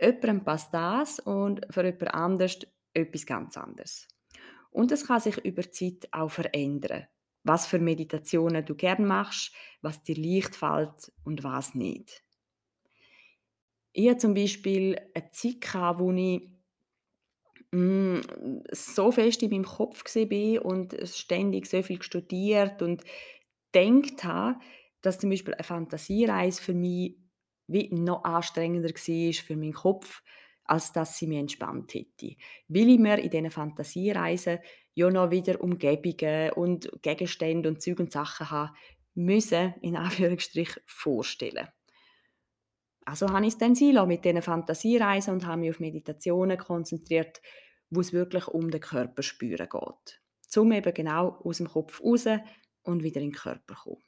Jemandem 0.00 0.44
passt 0.44 0.72
das 0.72 1.18
und 1.18 1.66
für 1.70 1.84
jemand 1.84 2.14
anders 2.14 2.58
etwas 2.92 3.26
ganz 3.26 3.56
anderes. 3.56 4.06
Und 4.70 4.92
es 4.92 5.06
kann 5.06 5.20
sich 5.20 5.38
über 5.38 5.62
die 5.62 5.70
Zeit 5.70 6.08
auch 6.12 6.30
verändern 6.30 7.08
was 7.48 7.66
für 7.66 7.78
Meditationen 7.78 8.64
du 8.64 8.74
gern 8.74 9.06
machst, 9.06 9.52
was 9.80 10.02
dir 10.02 10.16
leicht 10.16 10.54
fällt 10.54 11.12
und 11.24 11.42
was 11.42 11.74
nicht. 11.74 12.22
Ich 13.92 14.08
hatte 14.08 14.18
zum 14.18 14.34
Beispiel 14.34 14.96
eine 15.14 15.30
Zeit, 15.30 15.98
wo 15.98 16.12
ich 16.12 16.48
mm, 17.72 18.20
so 18.72 19.10
fest 19.12 19.42
in 19.42 19.50
meinem 19.50 19.64
Kopf 19.64 20.04
war 20.04 20.64
und 20.64 20.96
ständig 21.04 21.66
so 21.66 21.82
viel 21.82 22.02
studiert 22.02 22.82
und 22.82 23.02
gedacht 23.72 24.24
habe, 24.24 24.58
dass 25.02 25.18
zum 25.18 25.30
Beispiel 25.30 25.54
eine 25.54 25.64
Fantasiereise 25.64 26.62
für 26.62 26.74
mich 26.74 27.18
wie 27.68 27.94
noch 27.94 28.24
anstrengender 28.24 28.88
war 28.88 29.32
für 29.34 29.56
meinen 29.56 29.74
Kopf, 29.74 30.22
als 30.64 30.92
dass 30.92 31.18
sie 31.18 31.26
mich 31.26 31.38
entspannt 31.38 31.94
hätte. 31.94 32.36
Weil 32.68 32.88
ich 32.88 32.98
mir 32.98 33.18
in 33.18 33.30
diesen 33.30 33.50
Fantasiereisen 33.50 34.58
ja 34.94 35.10
noch 35.10 35.30
wieder 35.30 35.60
Umgebungen 35.60 36.52
und 36.52 36.90
Gegenstände 37.02 37.68
und 37.68 37.82
Züge 37.82 38.02
und 38.02 38.12
Sachen 38.12 38.50
haben 38.50 38.74
müssen, 39.14 39.74
in 39.82 39.96
Anführungsstrich, 39.96 40.70
vorstellen. 40.86 41.68
Also 43.08 43.30
habe 43.30 43.46
ich 43.46 43.54
es 43.54 43.58
dann 43.58 43.74
sein 43.74 44.06
mit 44.06 44.26
diesen 44.26 44.42
Fantasiereisen 44.42 45.32
und 45.32 45.46
habe 45.46 45.60
mich 45.60 45.70
auf 45.70 45.80
Meditationen 45.80 46.58
konzentriert, 46.58 47.40
wo 47.88 48.00
es 48.00 48.12
wirklich 48.12 48.46
um 48.48 48.70
den 48.70 48.82
Körper 48.82 49.22
spüren 49.22 49.66
geht. 49.66 50.20
um 50.58 50.72
eben 50.72 50.92
genau 50.92 51.40
aus 51.42 51.56
dem 51.56 51.68
Kopf 51.68 52.02
raus 52.02 52.26
und 52.82 53.02
wieder 53.02 53.22
in 53.22 53.30
den 53.30 53.34
Körper 53.34 53.76
kommen. 53.76 54.02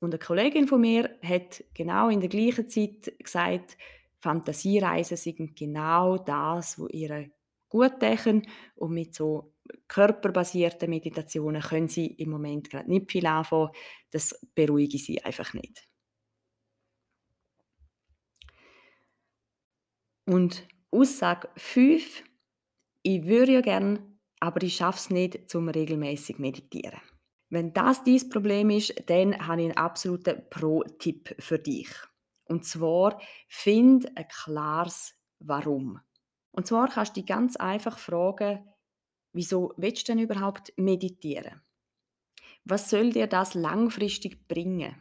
Und 0.00 0.14
eine 0.14 0.18
Kollegin 0.18 0.66
von 0.66 0.80
mir 0.80 1.18
hat 1.22 1.62
genau 1.74 2.08
in 2.08 2.20
der 2.20 2.30
gleichen 2.30 2.70
Zeit 2.70 3.12
gesagt, 3.18 3.76
Fantasiereisen 4.20 5.18
sind 5.18 5.54
genau 5.54 6.16
das, 6.16 6.78
was 6.78 6.90
ihr 6.90 7.30
gut 7.68 8.00
denken 8.00 8.48
und 8.76 8.94
mit 8.94 9.14
so 9.14 9.52
körperbasierten 9.86 10.88
Meditationen 10.88 11.60
können 11.60 11.88
sie 11.88 12.06
im 12.06 12.30
Moment 12.30 12.70
gerade 12.70 12.88
nicht 12.88 13.12
viel 13.12 13.26
anfangen. 13.26 13.68
Das 14.10 14.40
beruhige 14.54 14.96
sie 14.96 15.22
einfach 15.22 15.52
nicht. 15.52 15.87
Und 20.28 20.68
Aussage 20.90 21.48
5, 21.56 22.22
ich 23.02 23.24
würde 23.24 23.52
ja 23.52 23.60
gerne, 23.62 24.06
aber 24.40 24.62
ich 24.62 24.76
schaffe 24.76 24.98
es 24.98 25.08
nicht, 25.08 25.48
zum 25.48 25.70
regelmäßig 25.70 26.38
meditieren. 26.38 27.00
Wenn 27.48 27.72
das 27.72 28.04
dein 28.04 28.28
Problem 28.28 28.68
ist, 28.68 28.92
dann 29.08 29.46
habe 29.46 29.62
ich 29.62 29.68
einen 29.68 29.78
absoluten 29.78 30.42
Pro-Tipp 30.50 31.34
für 31.38 31.58
dich. 31.58 31.88
Und 32.44 32.66
zwar, 32.66 33.18
find 33.48 34.18
ein 34.18 34.28
klares 34.28 35.14
Warum. 35.38 35.98
Und 36.50 36.66
zwar 36.66 36.90
kannst 36.90 37.16
du 37.16 37.20
dich 37.20 37.26
ganz 37.26 37.56
einfach 37.56 37.98
fragen, 37.98 38.68
wieso 39.32 39.72
willst 39.78 40.06
du 40.08 40.12
denn 40.12 40.24
überhaupt 40.24 40.74
meditieren? 40.76 41.62
Was 42.64 42.90
soll 42.90 43.14
dir 43.14 43.28
das 43.28 43.54
langfristig 43.54 44.46
bringen? 44.46 45.00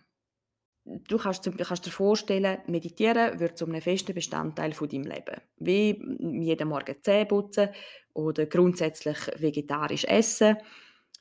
Du 1.08 1.18
kannst, 1.18 1.50
kannst 1.58 1.86
dir 1.86 1.92
vorstellen, 1.92 2.60
meditieren 2.68 3.40
wird 3.40 3.58
zu 3.58 3.66
einem 3.66 3.82
festen 3.82 4.14
Bestandteil 4.14 4.72
von 4.72 4.88
deinem 4.88 5.04
Leben. 5.04 5.42
Wie 5.58 6.00
jeden 6.42 6.70
Morgen 6.70 6.96
Zähne 7.02 7.26
putzen 7.26 7.70
oder 8.14 8.46
grundsätzlich 8.46 9.18
vegetarisch 9.38 10.06
essen 10.06 10.58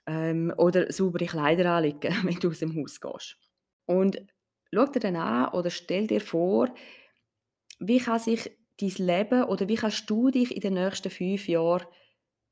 ähm, 0.07 0.53
oder 0.57 0.93
saubere 0.93 1.27
Kleider 1.27 1.73
anlegen, 1.73 2.15
wenn 2.23 2.39
du 2.39 2.51
aus 2.51 2.61
dem 2.61 2.77
Haus 2.77 3.01
gehst. 3.01 3.37
Und 3.87 4.25
schau 4.73 4.87
dir 4.87 5.01
dann 5.01 5.17
an 5.17 5.53
oder 5.53 5.71
stell 5.71 6.07
dir 6.07 6.21
vor, 6.21 6.73
wie 7.81 7.99
kann 7.99 8.21
sich 8.21 8.51
dein 8.81 8.93
Leben 8.99 9.45
oder 9.45 9.69
wie 9.69 9.77
kannst 9.77 10.09
du 10.09 10.31
dich 10.31 10.55
in 10.55 10.61
den 10.61 10.75
nächsten 10.75 11.11
fünf 11.11 11.49
Jahren 11.49 11.87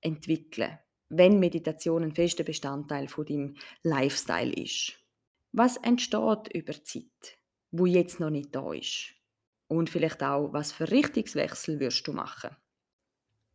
entwickeln, 0.00 0.78
wenn 1.10 1.38
Meditation 1.38 2.02
ein 2.02 2.12
fester 2.12 2.42
Bestandteil 2.44 3.06
von 3.08 3.24
deinem 3.24 3.56
Lifestyle 3.82 4.52
ist. 4.52 5.03
Was 5.56 5.76
entsteht 5.76 6.52
über 6.52 6.72
die 6.72 6.82
Zeit, 6.82 7.38
wo 7.70 7.86
jetzt 7.86 8.18
noch 8.18 8.28
nicht 8.28 8.52
da 8.52 8.72
ist? 8.72 9.14
Und 9.68 9.88
vielleicht 9.88 10.20
auch, 10.20 10.52
was 10.52 10.72
für 10.72 10.90
Richtungswechsel 10.90 11.78
wirst 11.78 12.04
du 12.08 12.12
machen? 12.12 12.56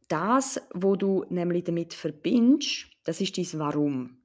Das, 0.07 0.61
wo 0.73 0.95
du 0.95 1.25
nämlich 1.29 1.65
damit 1.65 1.93
verbindest, 1.93 2.87
das 3.03 3.19
ist 3.19 3.37
dein 3.37 3.59
Warum. 3.59 4.23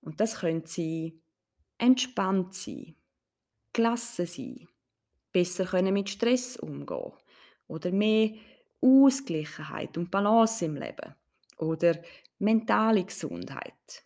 Und 0.00 0.20
das 0.20 0.36
könnte 0.36 0.70
sein, 0.70 1.20
entspannt 1.76 2.54
sein, 2.54 2.94
gelassen 3.72 4.26
sein, 4.26 4.68
besser 5.32 5.64
können 5.64 5.94
mit 5.94 6.08
Stress 6.08 6.56
umgehen 6.56 7.14
oder 7.66 7.90
mehr 7.90 8.30
Ausgleichheit 8.80 9.98
und 9.98 10.08
Balance 10.08 10.64
im 10.64 10.76
Leben 10.76 11.16
oder 11.56 12.00
mentale 12.38 13.04
Gesundheit. 13.04 14.04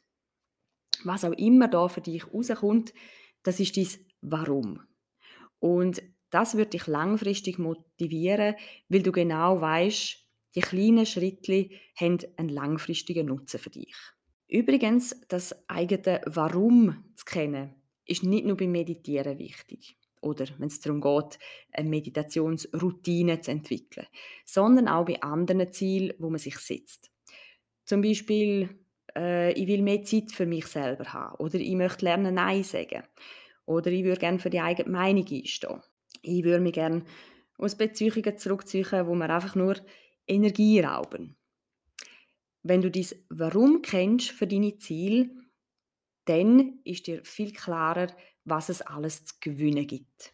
Was 1.07 1.25
auch 1.25 1.33
immer 1.33 1.69
da 1.69 1.89
für 1.89 2.01
dich 2.01 2.33
rauskommt, 2.33 2.93
das 3.43 3.61
ist 3.61 3.77
dein 3.77 3.89
Warum. 4.23 4.81
Und 5.59 6.03
das 6.31 6.57
wird 6.57 6.75
dich 6.75 6.87
langfristig 6.87 7.59
motivieren, 7.59 8.57
weil 8.89 9.03
du 9.03 9.13
genau 9.13 9.61
weißt, 9.61 10.17
die 10.55 10.61
kleinen 10.61 11.07
Schritte 11.07 11.69
haben 11.95 12.19
einen 12.37 12.49
langfristigen 12.49 13.27
Nutzen 13.27 13.61
für 13.61 13.71
dich. 13.71 13.95
Übrigens, 14.49 15.21
das 15.29 15.69
eigene 15.69 16.21
Warum 16.27 17.05
zu 17.15 17.25
kennen, 17.25 17.75
ist 18.05 18.23
nicht 18.23 18.47
nur 18.47 18.57
beim 18.57 18.73
Meditieren 18.73 19.39
wichtig 19.39 19.97
oder 20.21 20.47
wenn 20.59 20.69
es 20.69 20.81
darum 20.81 21.01
geht, 21.01 21.39
eine 21.73 21.89
Meditationsroutine 21.89 23.41
zu 23.41 23.51
entwickeln, 23.51 24.07
sondern 24.45 24.89
auch 24.89 25.05
bei 25.05 25.21
anderen 25.23 25.73
Zielen, 25.73 26.15
wo 26.19 26.31
man 26.31 26.39
sich 26.39 26.59
setzt. 26.59 27.11
Zum 27.85 28.03
Beispiel, 28.03 28.86
äh, 29.17 29.53
ich 29.53 29.67
will 29.67 29.83
mehr 29.83 30.05
Zeit 30.05 30.31
für 30.31 30.47
mich 30.47 30.67
selber 30.67 31.13
haben 31.13 31.37
oder 31.37 31.57
ich 31.57 31.75
möchte 31.75 32.05
lernen, 32.05 32.35
Nein 32.35 32.63
sagen 32.63 33.03
oder 33.65 33.91
ich 33.91 34.05
würde 34.05 34.21
gerne 34.21 34.39
für 34.39 34.51
die 34.51 34.61
eigene 34.61 34.91
Meinung 34.91 35.27
einstehen. 35.29 35.83
Ich 36.23 36.45
würde 36.45 36.61
mich 36.61 36.75
gerne 36.75 37.05
aus 37.59 37.77
Beziehungen 37.77 38.39
zurückziehen, 38.39 39.07
wo 39.07 39.15
man 39.15 39.31
einfach 39.31 39.55
nur 39.55 39.77
Energie 40.27 40.81
rauben. 40.81 41.37
Wenn 42.63 42.83
du 42.83 42.91
dies 42.91 43.25
Warum 43.29 43.83
kennst 43.83 44.31
für 44.31 44.47
deine 44.47 44.77
Ziele, 44.79 45.31
dann 46.25 46.81
ist 46.85 47.07
dir 47.07 47.25
viel 47.25 47.53
klarer, 47.53 48.09
was 48.45 48.69
es 48.69 48.83
alles 48.83 49.25
zu 49.25 49.35
gewinnen 49.41 49.87
gibt. 49.87 50.33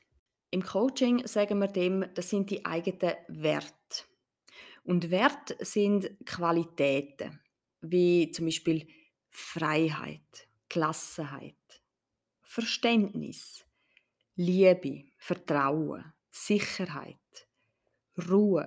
Im 0.51 0.63
Coaching 0.63 1.27
sagen 1.27 1.59
wir 1.61 1.69
dem, 1.69 2.07
das 2.15 2.31
sind 2.31 2.51
die 2.51 2.65
eigenen 2.65 3.15
Werte. 3.29 4.05
Und 4.85 5.11
Werte 5.11 5.57
sind 5.65 6.11
Qualitäten, 6.27 7.41
wie 7.83 8.31
zum 8.31 8.47
Beispiel 8.47 8.87
Freiheit, 9.29 10.49
Gelassenheit, 10.69 11.55
Verständnis, 12.43 13.65
Liebe, 14.37 15.05
Vertrauen, 15.19 16.13
Sicherheit, 16.31 17.19
Ruhe, 18.29 18.67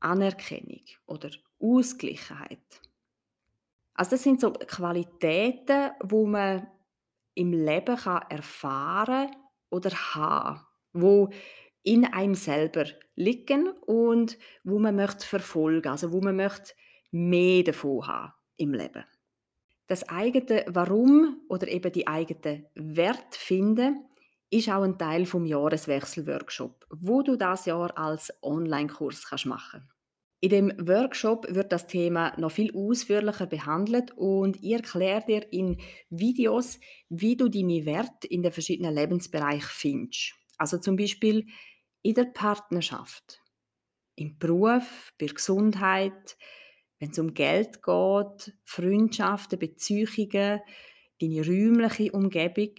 Anerkennung 0.00 0.84
oder 1.06 1.30
Ausgleichheit. 1.60 2.80
Also 3.94 4.12
das 4.12 4.22
sind 4.22 4.40
so 4.40 4.52
Qualitäten, 4.52 5.92
wo 6.02 6.26
man 6.26 6.66
im 7.34 7.52
Leben 7.52 7.96
kann 7.96 8.24
erfahren 8.28 9.30
oder 9.70 9.90
haben, 9.90 10.60
wo 10.92 11.30
in 11.82 12.06
einem 12.06 12.34
selber 12.34 12.86
liegen 13.14 13.70
und 13.86 14.38
wo 14.64 14.78
man 14.78 14.96
möchte 14.96 15.26
verfolgen, 15.26 15.88
also 15.88 16.12
wo 16.12 16.20
man 16.20 16.36
möchte 16.36 16.74
mehr 17.12 17.62
davon 17.62 18.06
haben 18.06 18.32
im 18.56 18.74
Leben. 18.74 19.04
Das 19.86 20.08
eigene 20.08 20.64
Warum 20.68 21.40
oder 21.48 21.68
eben 21.68 21.92
die 21.92 22.06
eigene 22.06 22.66
Wert 22.74 23.34
finden 23.34 24.04
ist 24.50 24.68
auch 24.68 24.82
ein 24.82 24.98
Teil 24.98 25.24
vom 25.26 25.46
Jahreswechsel-Workshop, 25.46 26.86
wo 26.90 27.22
du 27.22 27.36
das 27.36 27.66
Jahr 27.66 27.96
als 27.96 28.32
Online-Kurs 28.42 29.28
kannst 29.28 29.46
machen. 29.46 29.88
In 30.40 30.50
dem 30.50 30.72
Workshop 30.88 31.46
wird 31.48 31.72
das 31.72 31.86
Thema 31.86 32.38
noch 32.38 32.50
viel 32.50 32.74
ausführlicher 32.74 33.46
behandelt 33.46 34.10
und 34.16 34.56
ich 34.62 34.72
erkläre 34.72 35.24
dir 35.24 35.52
in 35.52 35.80
Videos, 36.10 36.80
wie 37.08 37.36
du 37.36 37.48
deine 37.48 37.86
Werte 37.86 38.26
in 38.26 38.42
den 38.42 38.50
verschiedenen 38.50 38.94
Lebensbereichen 38.94 39.70
findest. 39.70 40.34
Also 40.58 40.78
zum 40.78 40.96
Beispiel 40.96 41.46
in 42.02 42.14
der 42.14 42.24
Partnerschaft, 42.24 43.40
im 44.16 44.36
Beruf, 44.38 45.12
bei 45.18 45.26
der 45.26 45.34
Gesundheit, 45.34 46.36
wenn 47.02 47.10
es 47.10 47.18
um 47.18 47.34
Geld 47.34 47.82
geht, 47.82 48.54
Freundschaften, 48.62 49.58
Beziehungen, 49.58 50.60
deine 51.20 51.44
räumliche 51.44 52.12
Umgebung 52.12 52.74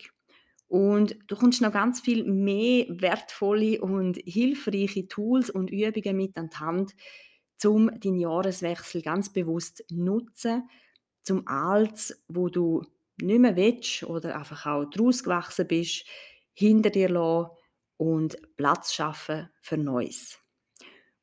und 0.69 1.17
du 1.27 1.35
kommst 1.35 1.61
noch 1.61 1.73
ganz 1.73 1.99
viel 1.99 2.23
mehr 2.23 2.85
wertvolle 2.87 3.81
und 3.81 4.15
hilfreiche 4.23 5.09
Tools 5.09 5.49
und 5.49 5.69
Übungen 5.69 6.15
mit 6.15 6.37
an 6.37 6.49
die 6.49 6.57
Hand, 6.57 6.95
um 7.65 7.91
deinen 7.99 8.15
Jahreswechsel 8.15 9.01
ganz 9.01 9.33
bewusst 9.33 9.83
nutzen, 9.91 10.69
zum 11.21 11.45
Alts, 11.45 12.23
wo 12.29 12.47
du 12.47 12.81
nicht 13.21 13.39
mehr 13.41 13.57
willst 13.57 14.03
oder 14.03 14.37
einfach 14.37 14.65
auch 14.67 14.85
daraus 14.85 15.21
gewachsen 15.25 15.67
bist, 15.67 16.05
hinter 16.53 16.91
dir 16.91 17.09
lassen 17.09 17.49
und 17.97 18.37
Platz 18.55 18.93
schaffen 18.93 19.49
für 19.59 19.77
Neues. 19.77 20.39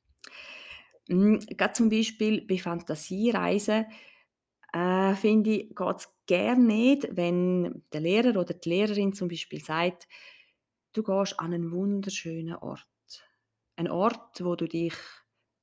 Hm, 1.07 1.39
gerade 1.39 1.73
zum 1.73 1.89
Beispiel 1.89 2.41
bei 2.41 2.57
Fantasiereisen 2.57 3.85
äh, 4.73 5.13
finde 5.15 5.51
ich, 5.51 5.75
geht 5.75 5.97
es 5.97 6.09
gerne 6.25 6.63
nicht, 6.63 7.07
wenn 7.11 7.83
der 7.93 8.01
Lehrer 8.01 8.39
oder 8.39 8.53
die 8.53 8.69
Lehrerin 8.69 9.13
zum 9.13 9.27
Beispiel 9.27 9.63
sagt, 9.63 10.07
du 10.95 11.03
gehst 11.03 11.39
an 11.39 11.53
einen 11.53 11.71
wunderschönen 11.71 12.55
Ort. 12.55 12.87
Ein 13.75 13.89
Ort, 13.89 14.43
wo 14.43 14.55
du 14.55 14.67
dich 14.67 14.95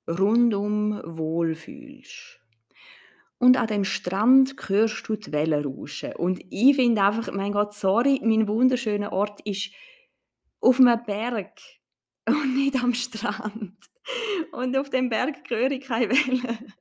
rundum 0.08 1.00
wohlfühlst. 1.04 2.40
Und 3.38 3.56
an 3.56 3.66
dem 3.66 3.84
Strand 3.84 4.54
hörst 4.68 5.08
du 5.08 5.16
die 5.16 5.32
Wellen 5.32 5.64
rauschen. 5.64 6.14
Und 6.14 6.40
ich 6.50 6.76
finde 6.76 7.02
einfach, 7.02 7.32
mein 7.32 7.52
Gott, 7.52 7.74
sorry, 7.74 8.20
mein 8.22 8.46
wunderschöner 8.46 9.12
Ort 9.12 9.40
ist 9.44 9.72
auf 10.60 10.78
einem 10.78 11.02
Berg 11.04 11.58
und 12.28 12.54
nicht 12.54 12.76
am 12.82 12.94
Strand. 12.94 13.76
Und 14.52 14.76
auf 14.76 14.90
dem 14.90 15.08
Berg 15.08 15.48
höre 15.48 15.70
ich 15.72 15.84
keine 15.84 16.10
Wellen. 16.10 16.72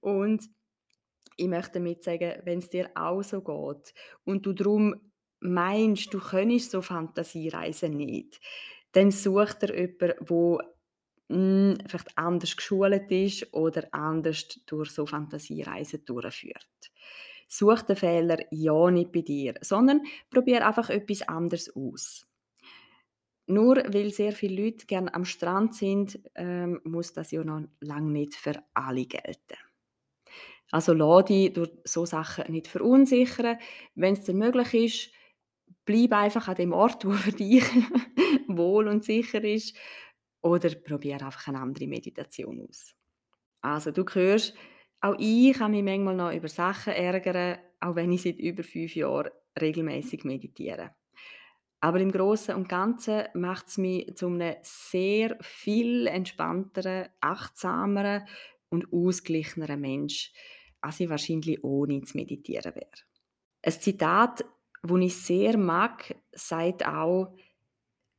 Und 0.00 0.48
ich 1.36 1.46
möchte 1.46 1.74
damit 1.74 2.02
sagen, 2.02 2.40
wenn 2.44 2.58
es 2.58 2.68
dir 2.68 2.90
auch 2.94 3.22
so 3.22 3.42
geht 3.42 3.94
und 4.24 4.44
du 4.46 4.52
darum 4.52 5.11
meinst, 5.42 6.12
du 6.14 6.20
könntest 6.20 6.70
so 6.70 6.82
Fantasiereisen 6.82 7.96
nicht, 7.96 8.40
dann 8.92 9.10
such 9.10 9.54
dir 9.54 9.74
jemanden, 9.74 10.14
wo 10.20 10.60
mh, 11.28 11.36
hm, 11.36 11.78
vielleicht 11.86 12.16
anders 12.16 12.56
geschult 12.56 13.10
ist 13.10 13.52
oder 13.52 13.88
anders 13.92 14.48
durch 14.66 14.90
so 14.90 15.06
Fantasiereisen 15.06 16.04
durchführt. 16.04 16.68
Such 17.48 17.82
den 17.82 17.96
Fehler 17.96 18.38
ja 18.50 18.90
nicht 18.90 19.12
bei 19.12 19.20
dir, 19.20 19.54
sondern 19.60 20.02
probier 20.30 20.66
einfach 20.66 20.88
etwas 20.90 21.22
anderes 21.22 21.74
aus. 21.76 22.26
Nur 23.46 23.76
weil 23.76 24.10
sehr 24.10 24.32
viele 24.32 24.64
Leute 24.64 24.86
gerne 24.86 25.12
am 25.14 25.24
Strand 25.24 25.74
sind, 25.74 26.18
ähm, 26.34 26.80
muss 26.84 27.12
das 27.12 27.32
ja 27.32 27.42
noch 27.44 27.68
lange 27.80 28.10
nicht 28.10 28.34
für 28.34 28.54
alle 28.72 29.04
gelten. 29.04 29.58
Also 30.70 30.94
lass 30.94 31.26
dich 31.26 31.52
durch 31.52 31.70
so 31.84 32.06
Sachen 32.06 32.50
nicht 32.50 32.66
verunsichern. 32.66 33.58
Wenn 33.94 34.14
es 34.14 34.22
dir 34.22 34.32
möglich 34.34 34.74
ist, 34.74 35.10
bleib 35.84 36.12
einfach 36.12 36.48
an 36.48 36.54
dem 36.56 36.72
Ort, 36.72 37.04
wo 37.04 37.10
für 37.10 37.32
dich 37.32 37.64
wohl 38.48 38.88
und 38.88 39.04
sicher 39.04 39.42
ist. 39.42 39.76
Oder 40.40 40.74
probiere 40.74 41.24
einfach 41.24 41.48
eine 41.48 41.60
andere 41.60 41.86
Meditation 41.86 42.66
aus. 42.68 42.94
Also 43.60 43.92
du 43.92 44.04
hörst, 44.04 44.54
auch 45.00 45.16
ich 45.18 45.54
kann 45.54 45.70
mich 45.70 45.84
manchmal 45.84 46.16
noch 46.16 46.32
über 46.32 46.48
Sachen 46.48 46.92
ärgern, 46.92 47.58
auch 47.80 47.96
wenn 47.96 48.12
ich 48.12 48.22
seit 48.22 48.38
über 48.38 48.62
fünf 48.62 48.94
Jahren 48.94 49.30
regelmäßig 49.60 50.24
meditiere. 50.24 50.94
Aber 51.80 51.98
im 51.98 52.12
Großen 52.12 52.54
und 52.54 52.68
Ganzen 52.68 53.24
macht 53.34 53.66
es 53.66 53.78
mich 53.78 54.14
zu 54.14 54.28
einem 54.28 54.54
sehr 54.62 55.36
viel 55.40 56.06
entspannteren, 56.06 57.08
achtsameren 57.20 58.24
und 58.68 58.92
ausgeglicheneren 58.92 59.80
Mensch, 59.80 60.32
als 60.80 61.00
ich 61.00 61.08
wahrscheinlich 61.08 61.62
ohne 61.64 62.02
zu 62.02 62.16
meditieren 62.16 62.74
wäre. 62.76 62.90
Ein 63.62 63.72
Zitat, 63.72 64.44
das 64.82 65.00
ich 65.00 65.16
sehr 65.16 65.56
mag, 65.56 66.14
sagt 66.32 66.84
auch, 66.86 67.34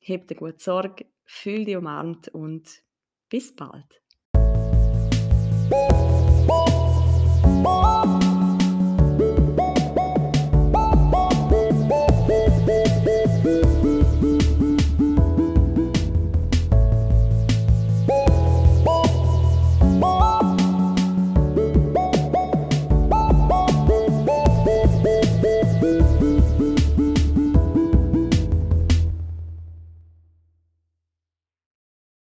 Heb 0.00 0.28
dir 0.28 0.34
gut 0.34 0.60
Sorge, 0.60 1.06
fühl 1.24 1.64
dich 1.64 1.76
umarmt 1.76 2.28
und 2.28 2.82
bis 3.30 3.56
bald. 3.56 4.02